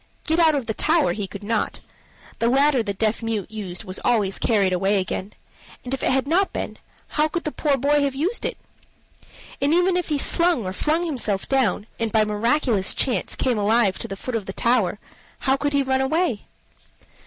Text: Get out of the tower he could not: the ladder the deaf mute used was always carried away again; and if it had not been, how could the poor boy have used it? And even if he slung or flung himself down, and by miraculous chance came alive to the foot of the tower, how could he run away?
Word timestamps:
Get 0.25 0.39
out 0.39 0.55
of 0.55 0.65
the 0.65 0.73
tower 0.73 1.13
he 1.13 1.27
could 1.27 1.43
not: 1.43 1.79
the 2.39 2.49
ladder 2.49 2.81
the 2.81 2.91
deaf 2.95 3.21
mute 3.21 3.51
used 3.51 3.83
was 3.83 3.99
always 4.03 4.39
carried 4.39 4.73
away 4.73 4.99
again; 4.99 5.33
and 5.85 5.93
if 5.93 6.01
it 6.01 6.09
had 6.09 6.25
not 6.25 6.51
been, 6.51 6.79
how 7.09 7.27
could 7.27 7.43
the 7.43 7.51
poor 7.51 7.77
boy 7.77 8.01
have 8.01 8.15
used 8.15 8.43
it? 8.43 8.57
And 9.61 9.75
even 9.75 9.95
if 9.95 10.07
he 10.09 10.17
slung 10.17 10.65
or 10.65 10.73
flung 10.73 11.05
himself 11.05 11.47
down, 11.47 11.85
and 11.99 12.11
by 12.11 12.25
miraculous 12.25 12.95
chance 12.95 13.35
came 13.35 13.59
alive 13.59 13.99
to 13.99 14.07
the 14.07 14.17
foot 14.17 14.33
of 14.35 14.47
the 14.47 14.53
tower, 14.53 14.97
how 15.41 15.55
could 15.55 15.73
he 15.73 15.83
run 15.83 16.01
away? 16.01 16.45